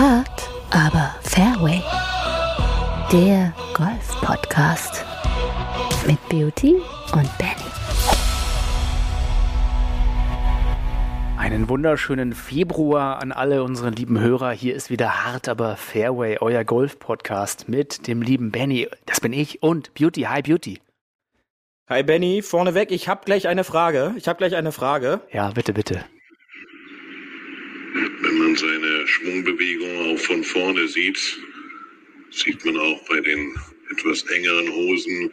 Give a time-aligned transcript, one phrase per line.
[0.00, 1.82] Hart, aber Fairway.
[3.12, 5.04] Der Golf-Podcast
[6.06, 6.76] mit Beauty
[7.12, 7.70] und Benny.
[11.36, 14.52] Einen wunderschönen Februar an alle unsere lieben Hörer.
[14.52, 18.88] Hier ist wieder Hart, aber Fairway, euer Golf-Podcast mit dem lieben Benny.
[19.04, 20.22] Das bin ich und Beauty.
[20.22, 20.80] Hi, Beauty.
[21.90, 24.14] Hi Benny, vorneweg, ich habe gleich eine Frage.
[24.16, 25.20] Ich habe gleich eine Frage.
[25.30, 26.06] Ja, bitte, bitte.
[28.50, 31.38] Man seine Schwungbewegung auch von vorne sieht,
[32.32, 33.54] sieht man auch bei den
[33.92, 35.30] etwas engeren Hosen,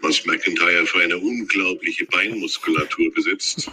[0.00, 3.68] was McIntyre für eine unglaubliche Beinmuskulatur besitzt.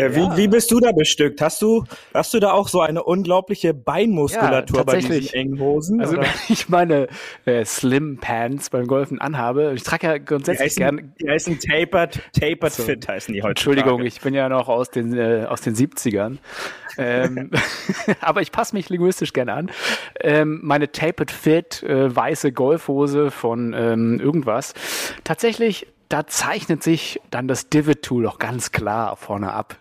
[0.00, 1.42] Äh, wie, wie bist du da bestückt?
[1.42, 6.00] Hast du, hast du da auch so eine unglaubliche Beinmuskulatur Ja, bei diesen engen Hosen?
[6.00, 6.22] Also, oder?
[6.22, 7.08] wenn ich meine
[7.44, 11.12] äh, Slim Pants beim Golfen anhabe, ich trage ja grundsätzlich heißen, gern.
[11.20, 12.82] die heißen Tapered, Tapered So.
[12.84, 13.50] Fit heißen die heute.
[13.50, 16.38] Entschuldigung, ich bin ja noch aus den, äh, aus den 70ern.
[16.96, 17.50] ähm,
[18.20, 19.70] aber ich passe mich linguistisch gerne an.
[20.20, 24.72] Ähm, meine Tapered Fit, äh, weiße Golfhose von ähm, irgendwas.
[25.24, 29.79] Tatsächlich, da zeichnet sich dann das Divot Tool auch ganz klar vorne ab.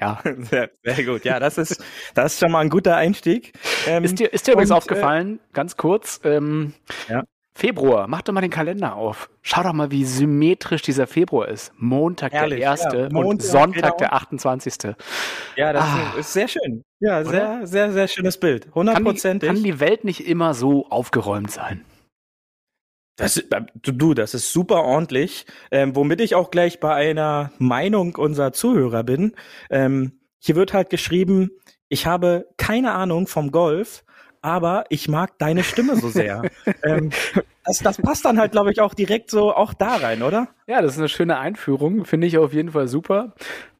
[0.00, 0.20] Ja.
[0.38, 1.24] Sehr, sehr gut.
[1.24, 1.82] Ja, das ist,
[2.14, 3.52] das ist schon mal ein guter Einstieg.
[3.86, 6.74] Ähm, Ist dir, ist dir übrigens und, aufgefallen, ganz kurz, ähm,
[7.08, 7.22] Ja.
[7.54, 9.30] Februar, mach doch mal den Kalender auf.
[9.40, 11.72] Schau doch mal, wie symmetrisch dieser Februar ist.
[11.78, 13.18] Montag Ehrlich, der erste ja.
[13.18, 13.96] und Sonntag genau.
[13.96, 14.74] der 28.
[15.56, 16.18] Ja, das Ah.
[16.18, 16.82] ist sehr schön.
[17.00, 18.64] Ja, sehr, sehr, sehr schönes Bild.
[18.64, 19.46] Kann die, Hundertprozentig.
[19.48, 21.82] kann die Welt nicht immer so aufgeräumt sein?
[23.16, 25.46] Das, ist- äh, du, du, das ist super ordentlich.
[25.70, 29.34] Ähm, womit ich auch gleich bei einer Meinung unserer Zuhörer bin.
[29.70, 31.50] Ähm, hier wird halt geschrieben,
[31.88, 34.04] ich habe keine Ahnung vom Golf,
[34.42, 36.42] aber ich mag deine Stimme so sehr.
[36.84, 37.10] ähm,
[37.64, 40.48] das, das passt dann halt, glaube ich, auch direkt so auch da rein, oder?
[40.66, 42.04] Ja, das ist eine schöne Einführung.
[42.04, 43.34] Finde ich auf jeden Fall super.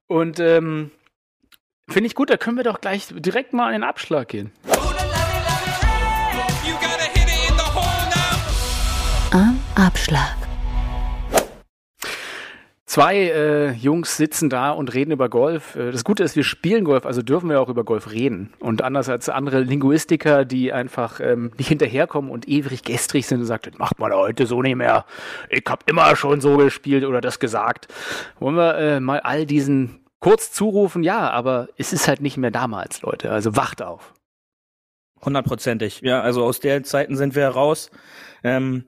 [0.09, 0.91] Und ähm,
[1.89, 4.51] finde ich gut, da können wir doch gleich direkt mal an den Abschlag gehen.
[9.33, 10.37] Am Abschlag.
[12.85, 15.75] Zwei äh, Jungs sitzen da und reden über Golf.
[15.75, 18.53] Äh, Das Gute ist, wir spielen Golf, also dürfen wir auch über Golf reden.
[18.61, 23.47] Und anders als andere Linguistiker, die einfach ähm, nicht hinterherkommen und ewig gestrig sind und
[23.47, 25.05] sagt, das macht man heute so nicht mehr.
[25.51, 27.89] Ich habe immer schon so gespielt oder das gesagt.
[28.39, 31.03] Wollen wir äh, mal all diesen kurz zurufen?
[31.03, 33.31] Ja, aber es ist halt nicht mehr damals, Leute.
[33.31, 34.15] Also wacht auf.
[35.23, 36.01] Hundertprozentig.
[36.03, 37.91] Ja, also aus der Zeiten sind wir raus.
[38.45, 38.85] Ähm,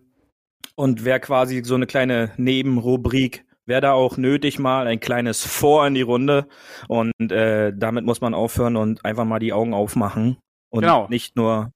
[0.78, 5.84] und wäre quasi so eine kleine Nebenrubrik, wäre da auch nötig mal ein kleines Vor
[5.84, 6.46] in die Runde.
[6.86, 10.38] Und äh, damit muss man aufhören und einfach mal die Augen aufmachen
[10.70, 11.08] und Genau.
[11.08, 11.72] nicht nur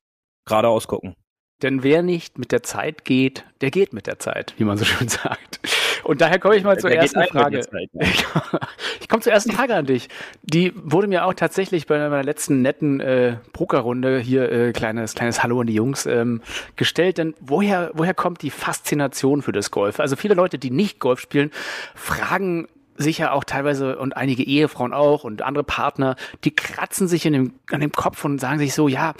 [0.46, 1.16] geradeaus gucken.
[1.62, 4.84] Denn wer nicht mit der Zeit geht, der geht mit der Zeit, wie man so
[4.84, 5.60] schön sagt.
[6.04, 7.60] Und daher komme ich mal zur Der ersten Frage.
[7.60, 8.06] Zeit, ne?
[9.00, 10.08] Ich komme zur ersten Frage an dich.
[10.42, 15.42] Die wurde mir auch tatsächlich bei meiner letzten netten äh, Pokerrunde hier äh, kleines kleines
[15.42, 16.40] Hallo an die Jungs ähm,
[16.76, 17.18] gestellt.
[17.18, 20.00] Denn woher woher kommt die Faszination für das Golf?
[20.00, 21.52] Also viele Leute, die nicht Golf spielen,
[21.94, 27.24] fragen sich ja auch teilweise und einige Ehefrauen auch und andere Partner, die kratzen sich
[27.26, 29.14] in dem, an dem Kopf und sagen sich so, ja,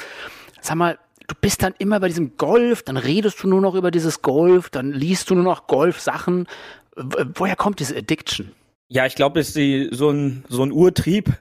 [0.61, 3.91] sag mal, du bist dann immer bei diesem Golf, dann redest du nur noch über
[3.91, 6.47] dieses Golf, dann liest du nur noch Golf-Sachen.
[6.97, 8.53] Woher kommt diese Addiction?
[8.89, 11.33] Ja, ich glaube, es ist die, so, ein, so ein Urtrieb,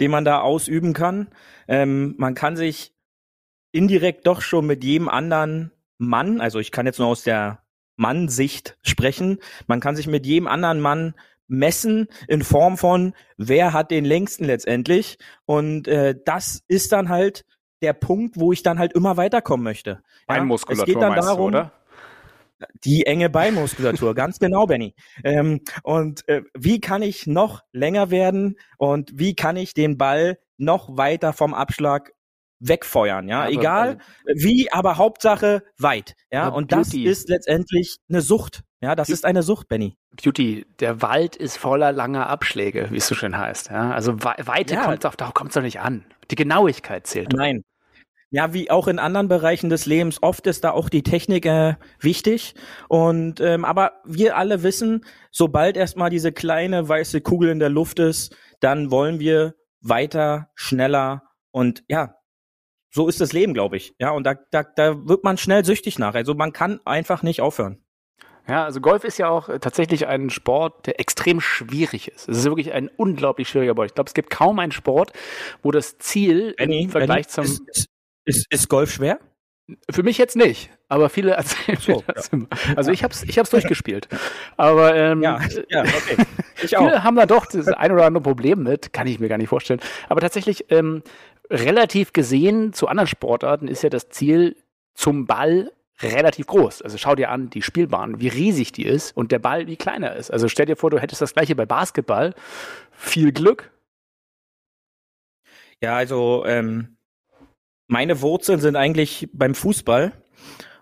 [0.00, 1.28] den man da ausüben kann.
[1.66, 2.94] Ähm, man kann sich
[3.72, 7.62] indirekt doch schon mit jedem anderen Mann, also ich kann jetzt nur aus der
[7.96, 11.14] Mann-Sicht sprechen, man kann sich mit jedem anderen Mann
[11.50, 15.18] messen in Form von, wer hat den längsten letztendlich.
[15.44, 17.44] Und äh, das ist dann halt
[17.82, 20.02] der Punkt, wo ich dann halt immer weiterkommen möchte.
[20.28, 21.70] Ja, es geht dann darum,
[22.84, 24.94] die enge Beinmuskulatur, ganz genau, Benny.
[25.24, 30.38] Ähm, und äh, wie kann ich noch länger werden und wie kann ich den Ball
[30.58, 32.12] noch weiter vom Abschlag
[32.62, 33.98] wegfeuern, ja, Aber, egal
[34.34, 37.04] wie, aber Hauptsache weit, ja, und das Beauty.
[37.06, 39.96] ist letztendlich eine Sucht, ja, das ist eine Sucht, Benny.
[40.22, 43.70] Beauty, der Wald ist voller langer Abschläge, wie es so schön heißt.
[43.70, 43.92] Ja?
[43.92, 44.84] Also Wei- Weite Ja.
[44.84, 46.04] kommt auf, darauf kommt es doch nicht an.
[46.30, 47.32] Die Genauigkeit zählt.
[47.32, 47.38] doch.
[47.38, 47.62] Nein.
[48.32, 51.74] Ja, wie auch in anderen Bereichen des Lebens, oft ist da auch die Technik äh,
[51.98, 52.54] wichtig.
[52.88, 57.98] Und ähm, aber wir alle wissen, sobald erstmal diese kleine weiße Kugel in der Luft
[57.98, 62.14] ist, dann wollen wir weiter, schneller und ja,
[62.92, 63.94] so ist das Leben, glaube ich.
[63.98, 66.14] Ja, und da, da, da wird man schnell süchtig nach.
[66.14, 67.84] Also man kann einfach nicht aufhören.
[68.48, 72.28] Ja, also Golf ist ja auch äh, tatsächlich ein Sport, der extrem schwierig ist.
[72.28, 73.90] Es ist wirklich ein unglaublich schwieriger Sport.
[73.90, 75.12] Ich glaube, es gibt kaum einen Sport,
[75.62, 77.86] wo das Ziel Benny, im Vergleich Benny, zum ist,
[78.24, 79.18] ist, ist Golf schwer?
[79.90, 82.48] Für mich jetzt nicht, aber viele erzählen So, mir das immer.
[82.76, 84.08] Also ich hab's, ich hab's durchgespielt.
[84.56, 86.16] Aber ähm, Ja, ja, okay.
[86.62, 86.84] Ich auch.
[86.84, 89.48] viele haben da doch das ein oder andere Problem mit, kann ich mir gar nicht
[89.48, 89.80] vorstellen.
[90.08, 91.02] Aber tatsächlich, ähm,
[91.50, 94.56] relativ gesehen zu anderen Sportarten ist ja das Ziel
[94.94, 95.72] zum Ball
[96.02, 96.82] relativ groß.
[96.82, 100.14] Also schau dir an, die Spielbahn, wie riesig die ist und der Ball wie kleiner
[100.16, 100.30] ist.
[100.30, 102.34] Also stell dir vor, du hättest das gleiche bei Basketball.
[102.92, 103.70] Viel Glück.
[105.82, 106.96] Ja, also ähm,
[107.90, 110.12] meine Wurzeln sind eigentlich beim Fußball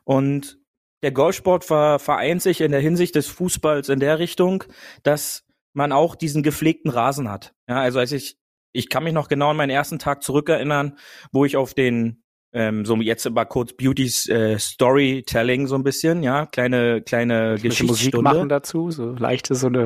[0.05, 0.59] und
[1.03, 4.65] der Golfsport ver vereint sich in der Hinsicht des Fußballs in der Richtung,
[5.05, 7.55] dass man auch diesen gepflegten Rasen hat.
[7.67, 8.39] Ja, also als ich,
[8.73, 10.99] ich kann mich noch genau an meinen ersten Tag zurückerinnern,
[11.33, 12.23] wo ich auf den
[12.53, 17.63] ähm, so jetzt mal kurz Beautys äh, Storytelling so ein bisschen, ja, kleine kleine Musik
[17.71, 18.23] Geschichtsstunde.
[18.23, 19.85] machen dazu, so leichte so eine.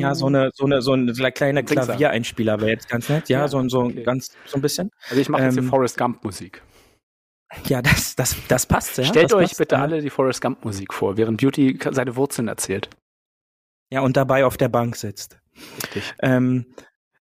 [0.00, 1.84] Ja, so eine so eine so eine kleine Singsang.
[1.86, 4.02] Klaviereinspieler wäre jetzt ganz nett, ja, Ja, so ein so ein okay.
[4.02, 4.90] ganz so ein bisschen.
[5.08, 6.62] Also ich mache jetzt Ähm, hier Forrest Gump Musik.
[7.66, 9.04] Ja, das das das passt ja.
[9.04, 9.82] Stellt das euch passt, bitte ja.
[9.82, 12.90] alle die Forrest Gump Musik vor, während Beauty seine Wurzeln erzählt.
[13.92, 15.38] Ja, und dabei auf der Bank sitzt.
[15.84, 16.14] Richtig.
[16.20, 16.66] Ähm,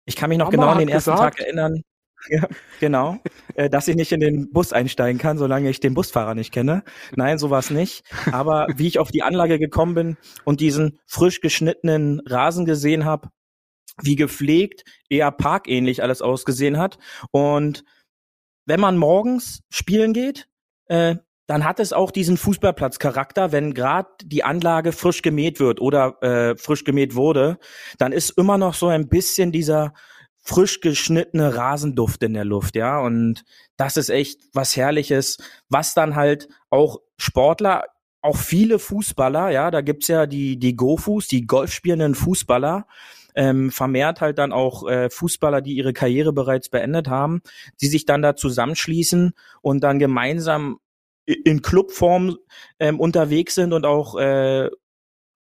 [0.06, 1.82] ich kann mich noch Mama genau an den ersten gesagt- Tag erinnern.
[2.28, 2.46] Ja,
[2.80, 3.18] genau.
[3.54, 6.84] äh, dass ich nicht in den Bus einsteigen kann, solange ich den Busfahrer nicht kenne.
[7.16, 8.04] Nein, so war's nicht.
[8.30, 13.28] Aber wie ich auf die Anlage gekommen bin und diesen frisch geschnittenen Rasen gesehen habe,
[14.00, 16.98] wie gepflegt, eher parkähnlich alles ausgesehen hat.
[17.30, 17.84] Und
[18.64, 20.48] wenn man morgens spielen geht,
[20.86, 21.16] äh,
[21.46, 26.56] dann hat es auch diesen Fußballplatzcharakter, wenn gerade die Anlage frisch gemäht wird oder äh,
[26.56, 27.58] frisch gemäht wurde,
[27.98, 29.92] dann ist immer noch so ein bisschen dieser
[30.42, 33.44] frisch geschnittene Rasenduft in der Luft, ja, und
[33.76, 37.84] das ist echt was Herrliches, was dann halt auch Sportler,
[38.20, 42.86] auch viele Fußballer, ja, da gibt's ja die, die Go-Fuß, die golfspielenden Fußballer,
[43.34, 47.42] ähm, vermehrt halt dann auch äh, Fußballer, die ihre Karriere bereits beendet haben,
[47.80, 50.78] die sich dann da zusammenschließen und dann gemeinsam
[51.24, 52.36] in Clubform
[52.78, 54.70] ähm, unterwegs sind und auch äh,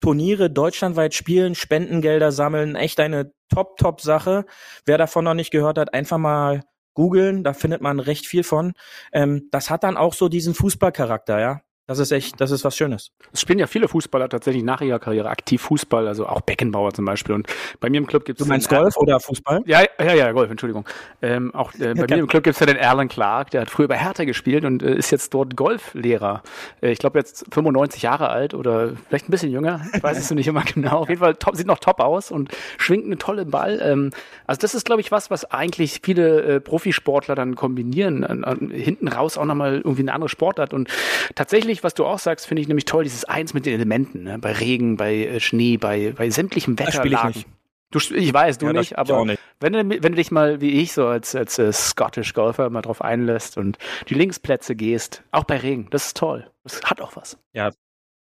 [0.01, 4.45] Turniere deutschlandweit spielen, Spendengelder sammeln, echt eine top, top Sache.
[4.85, 6.63] Wer davon noch nicht gehört hat, einfach mal
[6.95, 8.73] googeln, da findet man recht viel von.
[9.13, 11.61] Ähm, das hat dann auch so diesen Fußballcharakter, ja.
[11.89, 13.13] Das ist echt, das ist was Schönes.
[13.33, 17.07] Es spielen ja viele Fußballer tatsächlich nach ihrer Karriere aktiv Fußball, also auch Beckenbauer zum
[17.07, 17.35] Beispiel.
[17.35, 17.47] Und
[17.81, 19.63] bei mir im Club gibt es Du meinst Golf oder Fußball?
[19.65, 20.87] Ja, ja, ja, Golf, Entschuldigung.
[21.23, 23.89] Ähm, auch äh, bei mir im Club gibt's ja den Alan Clark, der hat früher
[23.89, 26.43] bei Hertha gespielt und äh, ist jetzt dort Golflehrer.
[26.83, 29.81] Äh, ich glaube jetzt 95 Jahre alt oder vielleicht ein bisschen jünger.
[29.95, 30.99] Ich weiß es nicht immer genau.
[30.99, 33.81] Auf jeden Fall top, sieht noch top aus und schwingt einen tollen Ball.
[33.83, 34.11] Ähm,
[34.47, 38.25] also das ist, glaube ich, was, was eigentlich viele äh, Profisportler dann kombinieren.
[38.25, 40.75] An, an, hinten raus auch nochmal irgendwie eine andere Sportart.
[40.75, 40.91] Und
[41.35, 44.25] tatsächlich, was du auch sagst, finde ich nämlich toll, dieses Eins mit den Elementen.
[44.25, 44.39] Ne?
[44.39, 47.49] Bei Regen, bei äh, Schnee, bei, bei sämtlichem spiele ich nicht.
[47.91, 49.41] Du, ich weiß, du Ja, nicht, ich aber nicht.
[49.61, 52.83] wenn du, wenn du dich mal wie ich so als, als äh, Scottish Golfer mal
[52.83, 53.79] drauf einlässt und
[54.09, 56.51] die Linksplätze gehst, auch bei Regen, das ist toll.
[56.65, 57.39] Das hat auch was.
[57.55, 57.71] Ja,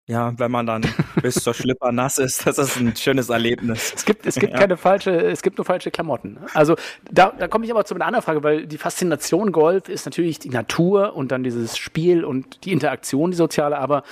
[0.07, 0.81] wenn man dann
[1.21, 3.93] bis zur Schlipper nass ist, das ist ein schönes Erlebnis.
[3.95, 4.59] Es gibt, es gibt Ja.
[4.59, 6.37] keine falsche, es gibt nur falsche Klamotten.
[6.53, 6.75] Also
[7.11, 10.39] da, da komme ich aber zu einer anderen Frage, weil die Faszination Golf ist natürlich
[10.39, 14.03] die Natur und dann dieses Spiel und die Interaktion, die soziale, aber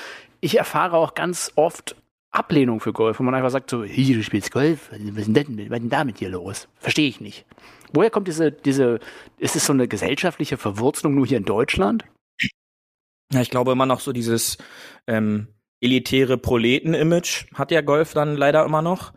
[0.42, 1.96] ich erfahre auch ganz oft
[2.32, 5.34] Ablehnung für Golf, wo man einfach sagt so, hier, du spielst Golf, was ist denn,
[5.36, 6.68] denn- was ist denn damit hier los?
[6.80, 7.46] Verstehe ich nicht.
[7.94, 9.00] Woher kommt diese, diese,
[9.38, 12.04] ist es so eine gesellschaftliche Verwurzelung nur hier in Deutschland?
[13.32, 14.58] Ja, ich glaube immer noch so dieses
[15.06, 15.48] ähm,
[15.84, 19.14] elitäre Proleten-Image hat ja Golf dann leider immer noch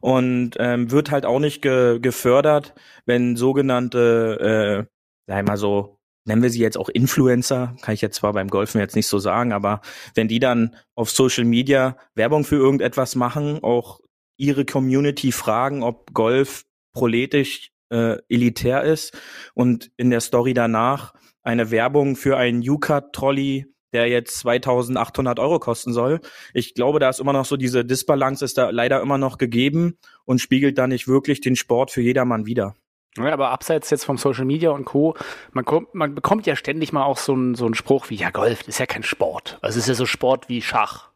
[0.00, 2.74] und ähm, wird halt auch nicht ge gefördert,
[3.04, 4.92] wenn sogenannte, äh,
[5.26, 8.80] sag mal so, nennen wir sie jetzt auch Influencer, kann ich jetzt zwar beim Golfen
[8.80, 9.80] jetzt nicht so sagen, aber
[10.14, 14.00] wenn die dann auf Social Media Werbung für irgendetwas machen, auch
[14.38, 19.16] ihre Community fragen, ob Golf proletisch äh, elitär ist
[19.54, 25.94] und in der Story danach eine Werbung für einen U-Cut-Trolley, der jetzt 2800 Euro kosten
[25.94, 26.20] soll.
[26.52, 29.96] Ich glaube, da ist immer noch so diese Disbalance ist da leider immer noch gegeben
[30.26, 32.74] und spiegelt da nicht wirklich den Sport für jedermann wider.
[33.16, 35.16] Ja, aber abseits jetzt vom Social Media und Co.,
[35.52, 38.28] man, kommt, man bekommt ja ständig mal auch so einen so einen Spruch wie, ja,
[38.28, 39.58] Golf ist ja kein Sport.
[39.62, 41.08] Also es ist ja so Sport wie Schach.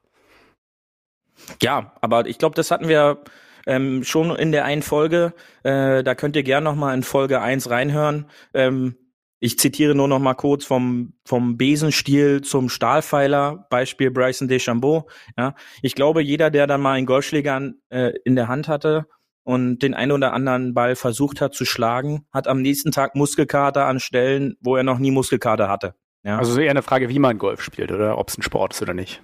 [1.63, 3.23] Ja, aber ich glaube, das hatten wir
[3.67, 5.35] ähm, schon in der einen Folge.
[5.63, 8.25] Äh, da könnt ihr gern noch mal in Folge 1 reinhören.
[8.55, 8.97] Ähm,
[9.41, 15.09] ich zitiere nur noch mal kurz vom, vom Besenstiel zum Stahlpfeiler, Beispiel Bryson DeChambeau.
[15.37, 19.07] Ja, ich glaube, jeder, der dann mal einen Golfschläger äh, in der Hand hatte
[19.43, 23.87] und den einen oder anderen Ball versucht hat zu schlagen, hat am nächsten Tag Muskelkater
[23.87, 25.95] an Stellen, wo er noch nie Muskelkater hatte.
[26.23, 28.75] Ja, Also so eher eine Frage, wie man Golf spielt oder ob es ein Sport
[28.75, 29.23] ist oder nicht.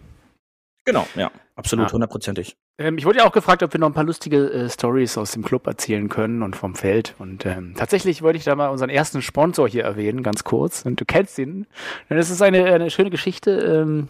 [0.87, 1.93] genau, ja, absolut, Ja.
[1.93, 2.57] hundertprozentig.
[2.79, 5.33] Ähm, ich wurde ja auch gefragt, ob wir noch ein paar lustige äh, Stories aus
[5.33, 7.15] dem Club erzählen können und vom Feld.
[7.19, 10.85] Und ähm, tatsächlich wollte ich da mal unseren ersten Sponsor hier erwähnen, ganz kurz.
[10.85, 11.67] Und du kennst ihn.
[12.09, 13.51] Es ist eine, eine schöne Geschichte.
[13.51, 14.09] Ähm,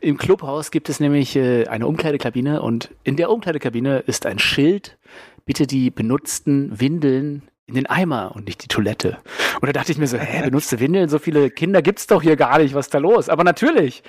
[0.00, 4.98] Im Clubhaus gibt es nämlich äh, eine Umkleidekabine und in der Umkleidekabine ist ein Schild.
[5.46, 9.18] Bitte die benutzten Windeln in den Eimer und nicht die Toilette.
[9.60, 11.08] Und da dachte ich mir so, hä, benutzte Windeln?
[11.08, 12.74] So viele Kinder gibt's doch hier gar nicht.
[12.74, 13.28] Was ist da los?
[13.28, 14.02] Aber natürlich,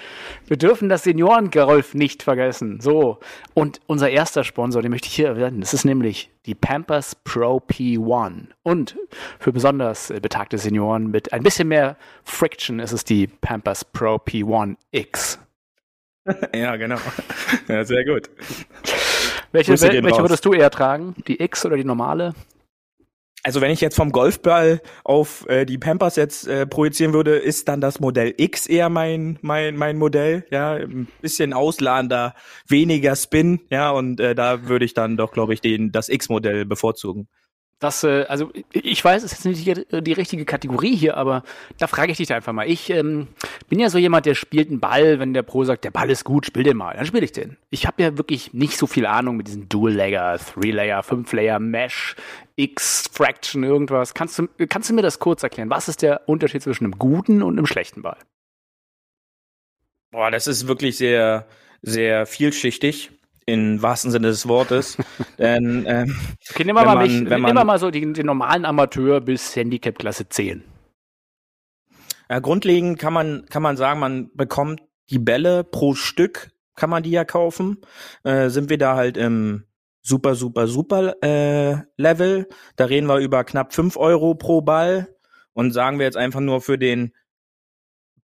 [0.48, 2.82] wir dürfen das Seniorengolf nicht vergessen.
[2.82, 3.20] So.
[3.54, 7.58] Und unser erster Sponsor, den möchte ich hier erwähnen, das ist nämlich die Pampers Pro
[7.58, 8.48] P1.
[8.64, 8.98] Und
[9.40, 14.16] für besonders äh, betagte Senioren mit ein bisschen mehr Friction ist es die Pampers Pro
[14.16, 15.40] P1 X.
[16.56, 16.98] ja, genau.
[17.68, 18.30] Ja, sehr gut.
[19.52, 21.16] Welche, welche würdest du eher tragen?
[21.28, 22.34] Die X oder die normale?
[23.44, 27.68] Also wenn ich jetzt vom Golfball auf äh, die Pampers jetzt äh, projizieren würde, ist
[27.68, 32.36] dann das Modell X eher mein mein mein Modell, ja, ein bisschen ausladender,
[32.68, 36.66] weniger Spin, ja, und äh, da würde ich dann doch, glaube ich, den das X-Modell
[36.66, 37.28] bevorzugen.
[37.82, 41.44] Das, äh, also ich weiß, es ist nicht die, die richtige Kategorie hier, aber
[41.80, 42.70] da frage ich dich einfach mal.
[42.70, 43.28] Ich ähm,
[43.70, 46.24] bin ja so jemand, der spielt einen Ball, wenn der Pro sagt, der Ball ist
[46.24, 47.58] gut, spiel den mal, dann spiele ich den.
[47.72, 52.16] Ich habe ja wirklich nicht so viel Ahnung mit diesen Dual-Layer, Three-Layer, Fünf-Layer, Mesh,
[52.62, 54.14] X, Fraction, irgendwas.
[54.14, 55.70] Kannst du, kannst du mir das kurz erklären?
[55.70, 58.18] Was ist der Unterschied zwischen einem guten und einem schlechten Ball?
[60.12, 61.48] Boah, das ist wirklich sehr
[61.84, 63.12] sehr vielschichtig
[63.48, 64.98] im wahrsten Sinne des Wortes,
[65.40, 66.16] denn ähm,
[66.52, 69.20] Okay, nehmen wir Wenn mal, man- mich, wenn man- mal so den, den normalen Amateur
[69.20, 70.64] bis Handicap Klasse 10.
[72.30, 77.04] Ja, grundlegend kann man, kann man sagen, man bekommt die Bälle pro Stück, kann man
[77.04, 77.82] die ja kaufen.
[78.24, 79.66] Äh, sind wir da halt im
[80.02, 82.48] super, super, super äh, Level.
[82.76, 85.16] Da reden wir über knapp fünf Euro pro Ball.
[85.54, 87.14] Und sagen wir jetzt einfach nur für den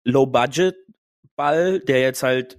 [0.05, 2.59] Low-Budget-Ball, der jetzt halt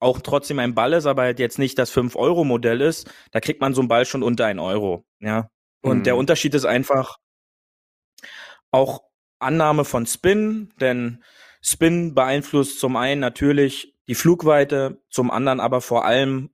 [0.00, 3.72] auch trotzdem ein Ball ist, aber halt jetzt nicht das 5-Euro-Modell ist, da kriegt man
[3.72, 5.06] so einen Ball schon unter ein Euro.
[5.20, 5.48] Ja.
[5.80, 6.02] Und Mhm.
[6.04, 7.18] der Unterschied ist einfach
[8.70, 9.02] auch
[9.38, 11.22] Annahme von Spin, denn
[11.62, 16.50] Spin beeinflusst zum einen natürlich die Flugweite, zum anderen aber vor allem,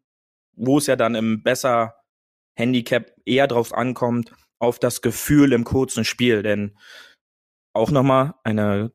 [0.60, 1.94] wo es ja dann im besser
[2.56, 6.42] Handicap eher drauf ankommt, auf das Gefühl im kurzen Spiel.
[6.42, 6.76] Denn
[7.74, 8.92] auch nochmal eine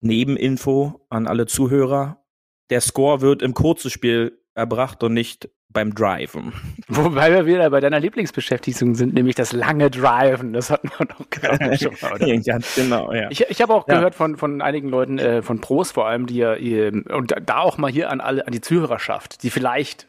[0.00, 2.24] Nebeninfo an alle Zuhörer.
[2.70, 6.52] Der Score wird im kurzen Spiel erbracht und nicht beim Driven.
[6.88, 10.52] Wobei wir wieder bei deiner Lieblingsbeschäftigung sind, nämlich das lange Driven.
[10.52, 12.36] Das hatten wir doch gerade schon mal, oder?
[12.44, 13.28] Ganz genau, ja.
[13.30, 13.96] Ich, ich habe auch Ja.
[13.96, 17.58] gehört von, von einigen Leuten, äh, von Pros vor allem, die ja, ähm, und da
[17.58, 20.06] auch mal hier an alle, an die Zuhörerschaft, die vielleicht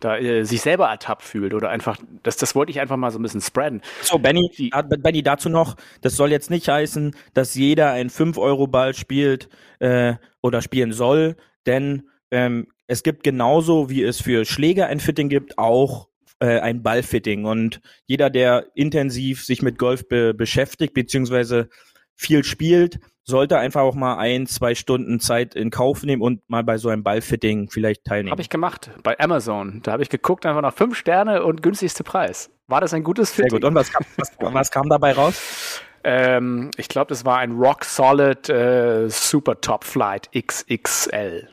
[0.00, 3.18] da äh, sich selber ertappt fühlt oder einfach, das, das wollte ich einfach mal so
[3.18, 3.80] ein bisschen spreaden.
[4.02, 8.94] So, Benny, Die- Benny, dazu noch, das soll jetzt nicht heißen, dass jeder einen 5-Euro-Ball
[8.94, 15.00] spielt äh, oder spielen soll, denn ähm, es gibt genauso, wie es für Schläger ein
[15.00, 16.08] Fitting gibt, auch
[16.40, 17.44] äh, ein Ballfitting.
[17.44, 21.68] Und jeder, der intensiv sich mit Golf be beschäftigt, beziehungsweise
[22.14, 26.62] viel spielt, sollte einfach auch mal ein, zwei Stunden Zeit in Kauf nehmen und mal
[26.62, 28.32] bei so einem Ballfitting vielleicht teilnehmen.
[28.32, 29.80] Habe ich gemacht bei Amazon.
[29.82, 32.50] Da habe ich geguckt, einfach nach fünf Sterne und günstigste Preis.
[32.66, 33.60] War das ein gutes Sehr Fitting?
[33.60, 33.68] gut.
[33.68, 35.80] Und was kam, was, was kam dabei raus?
[36.06, 41.48] Ähm, ich glaube, das war ein Rock Solid äh, Super Top Flight XXL.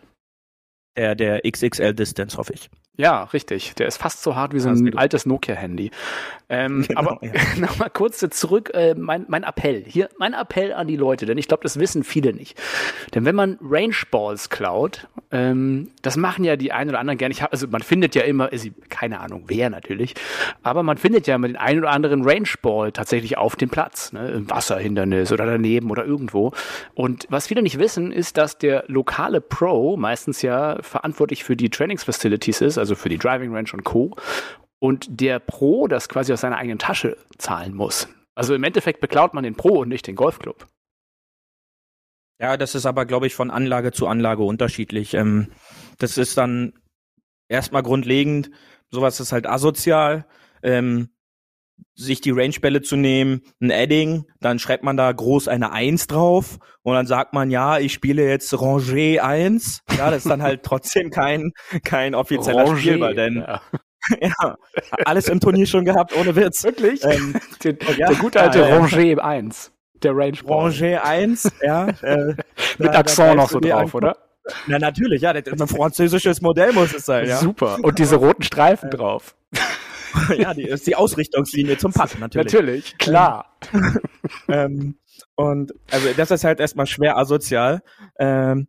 [0.97, 2.69] Der, der XXL Distance, hoffe ich.
[2.97, 3.73] Ja, richtig.
[3.75, 4.97] Der ist fast so hart wie so ein gut.
[4.97, 5.91] altes Nokia-Handy.
[6.49, 7.31] Ähm, Genau, aber ja.
[7.57, 9.83] nochmal kurz zurück, äh, mein, mein Appell.
[9.87, 12.59] Hier, mein Appell an die Leute, denn ich glaube, das wissen viele nicht.
[13.15, 17.31] Denn wenn man Range Balls klaut, ähm, das machen ja die einen oder anderen gerne.
[17.31, 20.13] Ich hab, also man findet ja immer, also, keine Ahnung wer natürlich,
[20.61, 24.11] aber man findet ja immer den einen oder anderen Range Ball tatsächlich auf dem Platz,
[24.11, 26.51] ne, im Wasserhindernis oder daneben oder irgendwo.
[26.93, 31.69] Und was viele nicht wissen, ist, dass der lokale Pro meistens ja verantwortlich für die
[31.69, 34.15] Trainingsfacilities ist, also für die Driving Range und Co.
[34.79, 38.09] Und der Pro das quasi aus seiner eigenen Tasche zahlen muss.
[38.35, 40.67] Also im Endeffekt beklaut man den Pro und nicht den Golfclub.
[42.41, 45.13] Ja, das ist aber, glaube ich, von Anlage zu Anlage unterschiedlich.
[45.13, 45.51] Ähm,
[45.99, 46.73] das ist dann
[47.47, 48.49] erstmal grundlegend,
[48.89, 50.25] sowas ist halt asozial,
[50.63, 51.09] ähm,
[51.95, 56.57] sich die Rangebälle zu nehmen, ein Adding, dann schreibt man da groß eine Eins drauf
[56.83, 59.83] und dann sagt man, ja, ich spiele jetzt Ranger 1.
[59.97, 61.51] Ja, das ist dann halt trotzdem kein,
[61.83, 63.61] kein offizieller Ranger, Spielball, denn ja.
[64.19, 64.55] ja,
[65.05, 66.63] alles im Turnier schon gehabt, ohne Witz.
[66.63, 67.03] Wirklich?
[67.03, 68.77] Ähm, der, ja, der gute alte ja, ja.
[68.77, 69.71] Ranger 1.
[70.01, 70.37] Der Range.
[70.47, 71.87] Ranger 1, ja.
[72.01, 72.37] Äh, Mit
[72.79, 74.17] da- da Accent noch so drauf, oder?
[74.65, 77.37] Na natürlich, ja, ein französisches Modell muss es sein, ja.
[77.37, 77.77] Super.
[77.83, 79.35] Und diese roten Streifen drauf.
[80.37, 82.53] ja, die ist die Ausrichtungslinie zum Patten natürlich.
[82.53, 83.57] Natürlich, klar.
[84.47, 84.97] Ähm,
[85.35, 87.81] und also das ist halt erstmal schwer asozial.
[88.19, 88.67] Ähm,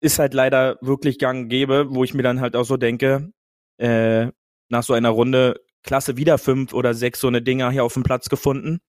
[0.00, 3.32] ist halt leider wirklich gang und gäbe, wo ich mir dann halt auch so denke,
[3.78, 4.28] äh,
[4.68, 8.02] nach so einer Runde klasse wieder fünf oder sechs so eine Dinger hier auf dem
[8.02, 8.80] Platz gefunden.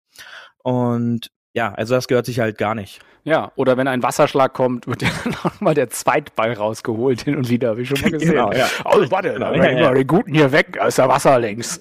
[0.62, 3.00] Und ja, also das gehört sich halt gar nicht.
[3.22, 5.08] Ja, oder wenn ein Wasserschlag kommt, wird ja
[5.44, 8.32] nochmal der Zweitball rausgeholt hin und wieder, ich schon mal gesehen.
[8.32, 8.66] Genau, ja.
[8.84, 9.78] Oh, warte, Genau, da ja, ja.
[9.78, 11.80] immer die Guten hier weg, da ist der Wasser längs.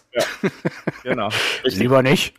[1.04, 1.28] Genau.
[1.66, 2.34] Lieber nicht.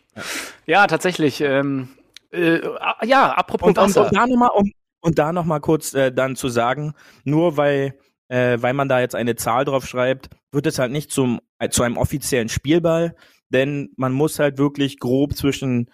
[0.65, 1.41] Ja, tatsächlich.
[1.41, 1.89] Ähm,
[2.31, 2.61] äh,
[3.03, 4.07] ja, apropos Und, und, Wasser.
[4.07, 7.93] und da nochmal, um, und da noch mal kurz äh, dann zu sagen, nur weil,
[8.29, 11.69] äh, weil man da jetzt eine Zahl drauf schreibt, wird es halt nicht zum, äh,
[11.69, 13.15] zu einem offiziellen Spielball,
[13.49, 15.91] denn man muss halt wirklich grob zwischen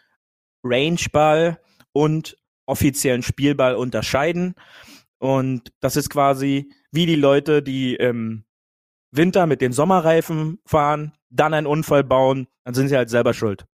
[0.64, 1.60] Rangeball
[1.94, 4.56] und offiziellen Spielball unterscheiden.
[5.20, 8.44] Und das ist quasi wie die Leute, die im
[9.12, 13.66] Winter mit den Sommerreifen fahren, dann einen Unfall bauen, dann sind sie halt selber schuld.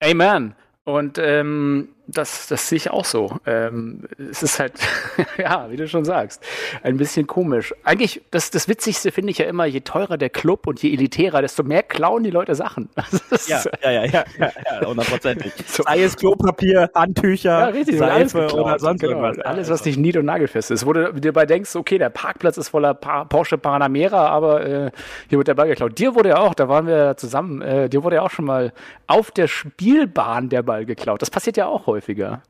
[0.00, 0.54] Amen.
[0.84, 3.32] Und ähm, das, das sehe ich auch so.
[3.46, 4.74] Ähm, es ist halt,
[5.38, 6.42] ja, wie du schon sagst,
[6.82, 7.74] ein bisschen komisch.
[7.84, 11.42] Eigentlich, das, das Witzigste finde ich ja immer, je teurer der Club und je elitärer,
[11.42, 12.88] desto mehr klauen die Leute Sachen.
[13.46, 15.52] Ja, ja, ja, ja, ja, hundertprozentig.
[15.66, 15.82] So.
[15.82, 18.64] Sei es Klopapier, Handtücher, Ja, richtig, wird alles Seife geklaut.
[18.66, 19.22] oder sonst genau.
[19.22, 19.44] irgendwas.
[19.44, 20.86] Alles, was nicht nied- und nagelfest ist.
[20.86, 24.90] Wo du dir bei denkst, okay, der Parkplatz ist voller pa Porsche Panamera, aber äh,
[25.28, 25.98] hier wird der Ball geklaut.
[25.98, 28.44] Dir wurde ja auch, da waren wir ja zusammen, äh, dir wurde ja auch schon
[28.44, 28.72] mal
[29.06, 31.20] auf der Spielbahn der Ball geklaut.
[31.22, 32.42] Das passiert ja auch häufiger.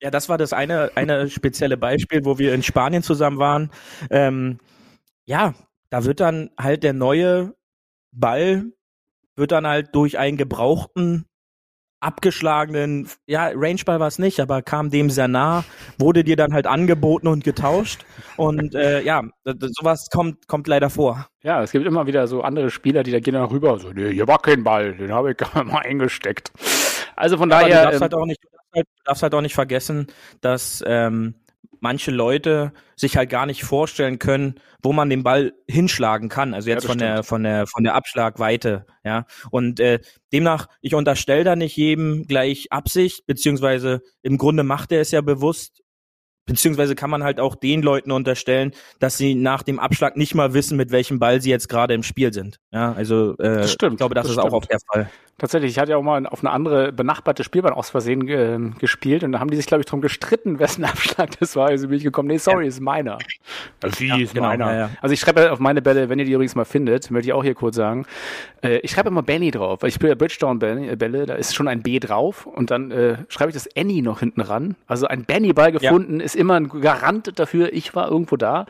[0.00, 3.70] Ja, das war das eine, eine spezielle Beispiel, wo wir in Spanien zusammen waren.
[4.10, 4.58] Ähm,
[5.24, 5.54] ja,
[5.90, 7.54] da wird dann halt der neue
[8.12, 8.64] Ball,
[9.36, 11.26] wird dann halt durch einen gebrauchten,
[12.02, 15.64] abgeschlagenen, ja, Rangeball war es nicht, aber kam dem sehr nah,
[15.98, 18.04] wurde dir dann halt angeboten und getauscht.
[18.36, 21.28] Und äh, ja, sowas kommt, kommt leider vor.
[21.42, 24.12] Ja, es gibt immer wieder so andere Spieler, die da gehen dann rüber, so, nee,
[24.12, 26.52] hier war kein Ball, den habe ich gerade mal eingesteckt.
[27.22, 29.22] Also von Aber du daher, darfst, ähm, halt auch nicht, du, darfst halt, du darfst
[29.22, 30.08] halt auch nicht vergessen,
[30.40, 31.36] dass ähm,
[31.78, 36.52] manche Leute sich halt gar nicht vorstellen können, wo man den Ball hinschlagen kann.
[36.52, 39.26] Also jetzt das von der von der von der Abschlagweite, ja.
[39.52, 40.00] Und äh,
[40.32, 45.20] demnach, ich unterstelle da nicht jedem gleich Absicht, beziehungsweise im Grunde macht er es ja
[45.20, 45.80] bewusst.
[46.44, 50.54] Beziehungsweise kann man halt auch den Leuten unterstellen, dass sie nach dem Abschlag nicht mal
[50.54, 52.58] wissen, mit welchem Ball sie jetzt gerade im Spiel sind.
[52.72, 54.54] Ja, also äh, Das stimmt, ich glaube, das, das ist auch stimmt.
[54.54, 55.10] oft der Fall.
[55.38, 59.24] Tatsächlich, ich hatte ja auch mal auf eine andere benachbarte Spielbahn aus Versehen äh, gespielt
[59.24, 61.68] und da haben die sich, glaube ich, drum gestritten, wessen Abschlag das war.
[61.68, 63.18] Also bin ich gekommen, nee, sorry, ist meiner.
[63.98, 64.72] Wie Ja, ist genau, meiner?
[64.72, 64.90] ja, ja.
[65.00, 67.42] Also ich schreibe auf meine Bälle, wenn ihr die übrigens mal findet, möchte ich auch
[67.42, 68.06] hier kurz sagen,
[68.62, 71.66] äh, ich schreibe immer Benny drauf, weil ich spiele ja Bridgestone-Bälle, Bälle, da ist schon
[71.66, 74.76] ein B drauf und dann äh, schreibe ich das Annie noch hinten ran.
[74.86, 78.66] Also ein Benny-Ball gefunden ist immer ein Garant dafür, ich war irgendwo da.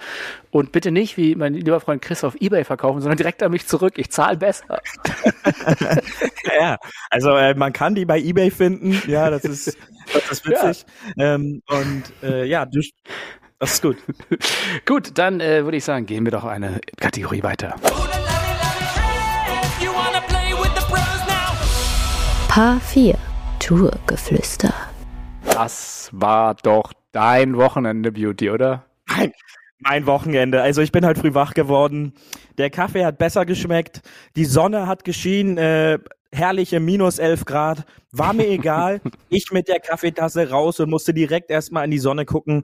[0.51, 3.67] Und bitte nicht, wie mein lieber Freund Chris auf Ebay verkaufen, sondern direkt an mich
[3.67, 3.95] zurück.
[3.97, 4.81] Ich zahle besser.
[6.59, 6.77] Ja,
[7.11, 9.03] also äh, man kann die bei eBay finden.
[9.07, 9.77] Ja, das ist,
[10.13, 10.87] das ist witzig.
[11.19, 12.81] Ähm, und äh, ja, du,
[13.59, 13.97] das ist gut.
[14.87, 17.77] Gut, dann äh, würde ich sagen, gehen wir doch eine Kategorie weiter.
[22.49, 23.17] Paar 4
[23.61, 24.75] Tourgeflüster.
[25.45, 28.85] Das war doch dein Wochenende, Beauty, oder?
[29.07, 29.33] Mein,
[29.79, 30.61] mein Wochenende.
[30.61, 32.15] Also ich bin halt früh wach geworden.
[32.59, 34.03] Der Kaffee hat besser geschmeckt.
[34.37, 35.57] Die Sonne hat geschienen.
[35.57, 35.99] Äh,
[36.33, 37.85] herrliche minus 11 Grad.
[38.11, 39.01] War mir egal.
[39.29, 42.63] ich mit der Kaffeetasse raus und musste direkt erstmal in die Sonne gucken.